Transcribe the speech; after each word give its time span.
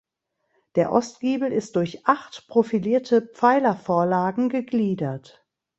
Der 0.73 0.91
Ostgiebel 0.93 1.51
ist 1.53 1.75
durch 1.75 2.07
acht 2.07 2.47
profilierte 2.47 3.21
Pfeilervorlagen 3.21 4.49
gegliedert. 4.49 5.45